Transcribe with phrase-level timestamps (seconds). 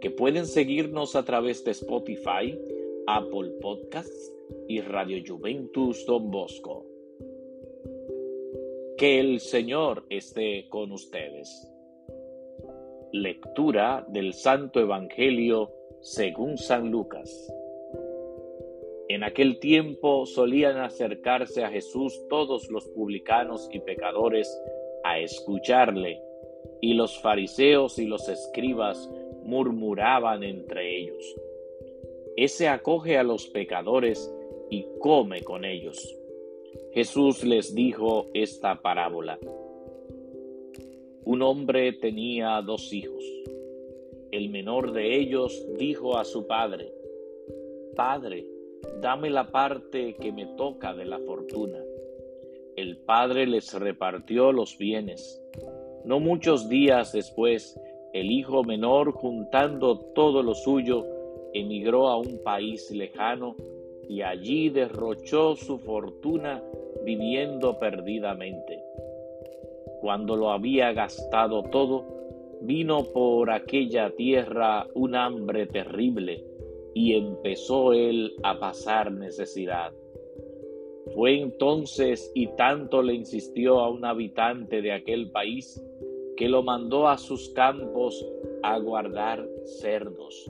[0.00, 2.58] que pueden seguirnos a través de Spotify,
[3.06, 4.32] Apple Podcasts
[4.68, 6.86] y Radio Juventus Don Bosco.
[8.96, 11.72] Que el Señor esté con ustedes.
[13.12, 17.52] Lectura del Santo Evangelio según San Lucas.
[19.08, 24.48] En aquel tiempo solían acercarse a Jesús todos los publicanos y pecadores
[25.02, 26.20] a escucharle
[26.82, 29.10] y los fariseos y los escribas
[29.48, 31.34] murmuraban entre ellos.
[32.36, 34.30] Ese acoge a los pecadores
[34.68, 36.16] y come con ellos.
[36.92, 39.38] Jesús les dijo esta parábola.
[41.24, 43.24] Un hombre tenía dos hijos.
[44.30, 46.92] El menor de ellos dijo a su padre,
[47.96, 48.46] Padre,
[49.00, 51.82] dame la parte que me toca de la fortuna.
[52.76, 55.42] El padre les repartió los bienes.
[56.04, 57.78] No muchos días después,
[58.12, 61.06] el hijo menor, juntando todo lo suyo,
[61.52, 63.56] emigró a un país lejano
[64.08, 66.62] y allí derrochó su fortuna
[67.04, 68.82] viviendo perdidamente.
[70.00, 72.04] Cuando lo había gastado todo,
[72.62, 76.44] vino por aquella tierra un hambre terrible
[76.94, 79.92] y empezó él a pasar necesidad.
[81.14, 85.82] Fue entonces y tanto le insistió a un habitante de aquel país
[86.38, 88.24] que lo mandó a sus campos
[88.62, 89.44] a guardar
[89.80, 90.48] cerdos.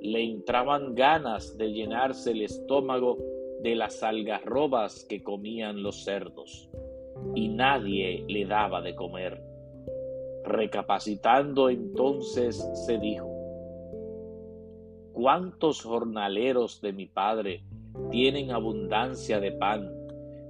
[0.00, 3.16] Le entraban ganas de llenarse el estómago
[3.62, 6.68] de las algarrobas que comían los cerdos,
[7.36, 9.40] y nadie le daba de comer.
[10.44, 13.28] Recapacitando entonces se dijo,
[15.12, 17.62] ¿cuántos jornaleros de mi padre
[18.10, 19.88] tienen abundancia de pan,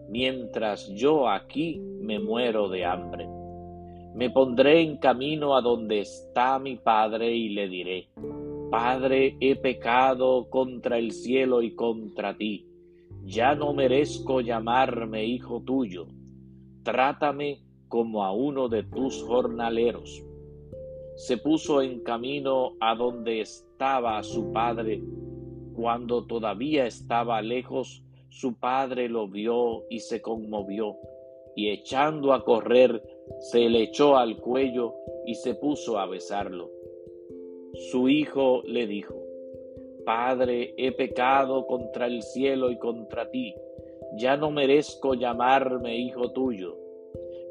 [0.08, 3.35] mientras yo aquí me muero de hambre?
[4.16, 8.08] Me pondré en camino a donde está mi Padre y le diré,
[8.70, 12.66] Padre, he pecado contra el cielo y contra ti.
[13.24, 16.06] Ya no merezco llamarme hijo tuyo.
[16.82, 20.24] Trátame como a uno de tus jornaleros.
[21.16, 25.02] Se puso en camino a donde estaba su padre.
[25.74, 30.96] Cuando todavía estaba lejos, su padre lo vio y se conmovió,
[31.54, 33.02] y echando a correr,
[33.38, 34.94] se le echó al cuello
[35.26, 36.70] y se puso a besarlo.
[37.90, 39.14] Su hijo le dijo,
[40.04, 43.54] Padre, he pecado contra el cielo y contra ti,
[44.16, 46.76] ya no merezco llamarme hijo tuyo.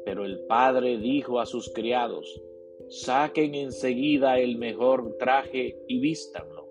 [0.04, 2.40] Pero el padre dijo a sus criados,
[2.88, 6.68] saquen enseguida el mejor traje y vístanlo,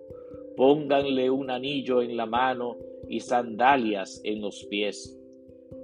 [0.56, 2.78] pónganle un anillo en la mano
[3.08, 5.18] y sandalias en los pies,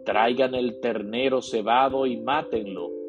[0.04, 3.01] traigan el ternero cebado y mátenlo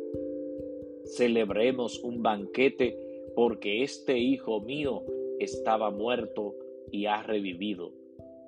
[1.15, 2.97] celebremos un banquete
[3.35, 5.03] porque este hijo mío
[5.39, 6.55] estaba muerto
[6.91, 7.91] y ha revivido,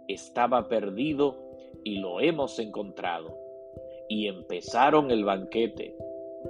[0.08, 1.38] estaba perdido
[1.84, 3.38] y lo hemos encontrado.
[4.08, 5.96] Y empezaron el banquete.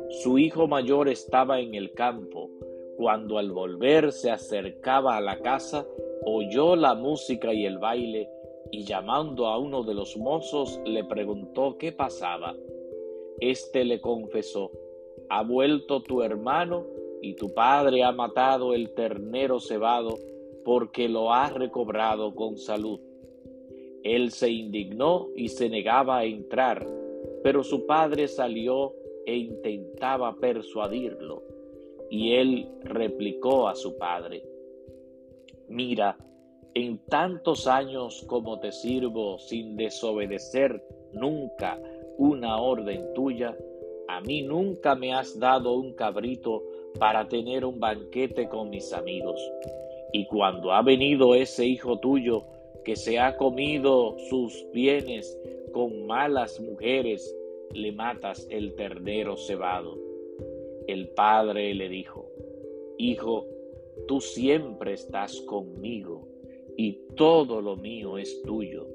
[0.09, 2.49] Su hijo mayor estaba en el campo.
[2.97, 5.85] Cuando al volver se acercaba a la casa,
[6.25, 8.29] oyó la música y el baile,
[8.71, 12.55] y llamando a uno de los mozos le preguntó qué pasaba.
[13.39, 14.71] Este le confesó,
[15.29, 16.85] ha vuelto tu hermano
[17.21, 20.17] y tu padre ha matado el ternero cebado
[20.63, 22.99] porque lo ha recobrado con salud.
[24.03, 26.85] Él se indignó y se negaba a entrar,
[27.43, 28.93] pero su padre salió
[29.25, 31.43] e intentaba persuadirlo.
[32.09, 34.43] Y él replicó a su padre,
[35.67, 36.17] Mira,
[36.75, 40.83] en tantos años como te sirvo sin desobedecer
[41.13, 41.79] nunca
[42.17, 43.57] una orden tuya,
[44.07, 46.63] a mí nunca me has dado un cabrito
[46.99, 49.39] para tener un banquete con mis amigos.
[50.13, 52.45] Y cuando ha venido ese hijo tuyo
[52.83, 55.37] que se ha comido sus bienes
[55.73, 57.35] con malas mujeres,
[57.73, 59.97] le matas el ternero cebado.
[60.87, 62.29] El padre le dijo,
[62.97, 63.45] Hijo,
[64.07, 66.27] tú siempre estás conmigo
[66.77, 68.87] y todo lo mío es tuyo.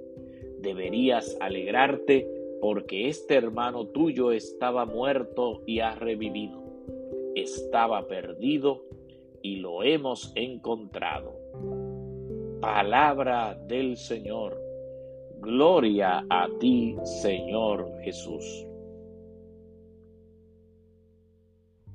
[0.60, 6.62] Deberías alegrarte porque este hermano tuyo estaba muerto y ha revivido,
[7.34, 8.82] estaba perdido
[9.42, 11.34] y lo hemos encontrado.
[12.60, 14.60] Palabra del Señor.
[15.40, 18.66] Gloria a ti, Señor Jesús.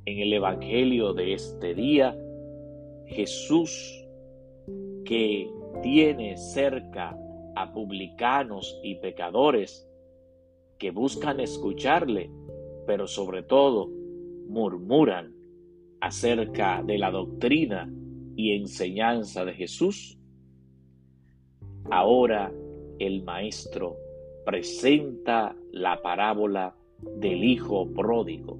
[0.05, 2.17] En el Evangelio de este día,
[3.05, 4.03] Jesús,
[5.05, 5.47] que
[5.83, 7.15] tiene cerca
[7.55, 9.84] a publicanos y pecadores
[10.85, 12.29] que buscan escucharle,
[12.85, 13.89] pero sobre todo
[14.47, 15.33] murmuran
[15.99, 17.91] acerca de la doctrina
[18.35, 20.19] y enseñanza de Jesús,
[21.89, 22.53] ahora
[22.99, 23.97] el maestro
[24.45, 28.59] presenta la parábola del Hijo pródigo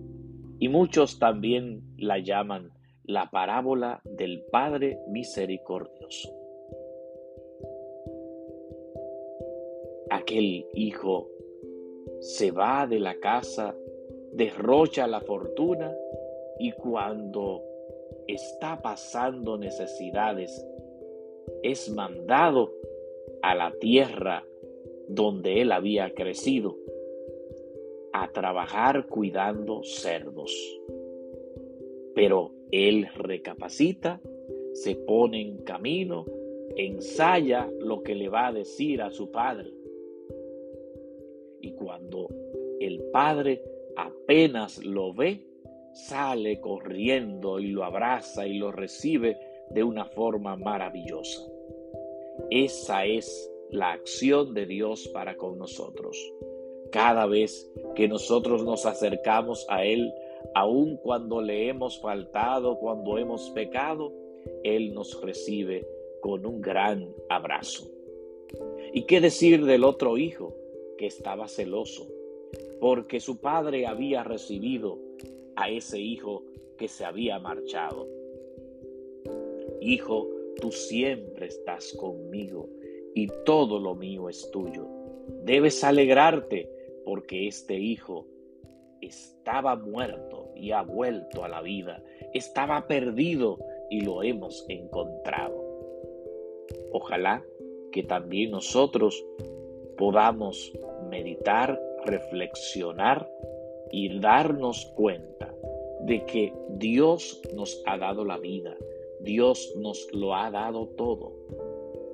[0.57, 2.71] y muchos también la llaman
[3.03, 6.33] la parábola del Padre misericordioso.
[10.09, 11.34] Aquel hijo
[12.19, 13.75] se va de la casa,
[14.31, 15.95] derrocha la fortuna
[16.59, 17.63] y cuando
[18.27, 20.65] está pasando necesidades,
[21.63, 22.73] es mandado
[23.41, 24.43] a la tierra
[25.07, 26.77] donde él había crecido
[28.13, 30.53] a trabajar cuidando cerdos.
[32.15, 34.21] Pero él recapacita,
[34.73, 36.25] se pone en camino,
[36.75, 39.74] ensaya lo que le va a decir a su padre.
[43.15, 43.63] Padre
[43.95, 45.47] apenas lo ve,
[45.93, 49.37] sale corriendo y lo abraza y lo recibe
[49.69, 51.41] de una forma maravillosa.
[52.49, 56.17] Esa es la acción de Dios para con nosotros.
[56.91, 60.13] Cada vez que nosotros nos acercamos a Él,
[60.53, 64.11] aun cuando le hemos faltado, cuando hemos pecado,
[64.65, 65.87] Él nos recibe
[66.19, 67.89] con un gran abrazo.
[68.91, 70.53] ¿Y qué decir del otro hijo
[70.97, 72.14] que estaba celoso?
[72.79, 74.99] Porque su padre había recibido
[75.55, 76.43] a ese hijo
[76.77, 78.07] que se había marchado.
[79.81, 80.27] Hijo,
[80.59, 82.69] tú siempre estás conmigo
[83.13, 84.87] y todo lo mío es tuyo.
[85.43, 86.69] Debes alegrarte
[87.05, 88.27] porque este hijo
[89.01, 95.63] estaba muerto y ha vuelto a la vida, estaba perdido y lo hemos encontrado.
[96.91, 97.43] Ojalá
[97.91, 99.23] que también nosotros
[99.97, 100.73] podamos
[101.09, 103.29] meditar, reflexionar
[103.91, 105.53] y darnos cuenta
[106.01, 108.75] de que Dios nos ha dado la vida,
[109.19, 111.33] Dios nos lo ha dado todo.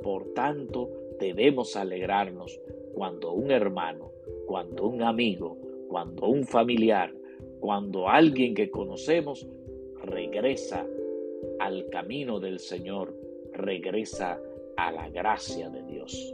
[0.02, 0.90] Por tanto,
[1.20, 2.60] debemos alegrarnos
[2.94, 4.12] cuando un hermano,
[4.48, 5.58] cuando un amigo,
[5.88, 7.14] cuando un familiar,
[7.60, 9.48] cuando alguien que conocemos
[10.04, 10.88] regresa
[11.60, 13.16] al camino del Señor,
[13.54, 14.42] regresa
[14.78, 16.34] a la gracia de Dios.